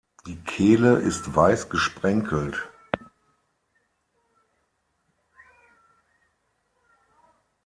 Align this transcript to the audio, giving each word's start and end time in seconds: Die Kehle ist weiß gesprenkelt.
Die 0.25 0.35
Kehle 0.37 0.95
ist 0.97 1.35
weiß 1.35 1.69
gesprenkelt. 1.69 2.67